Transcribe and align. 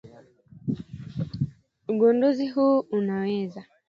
Ugunduzi 1.91 2.47
huu 2.47 2.79
unaweza 2.79 3.65